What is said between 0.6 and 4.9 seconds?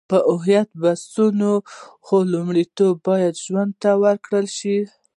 بحثونه، خو لومړیتوب باید ژوند ته ورکړل شي.